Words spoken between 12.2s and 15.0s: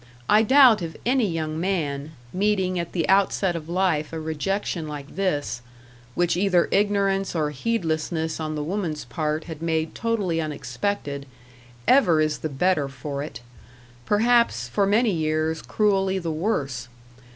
the better for it: perhaps, for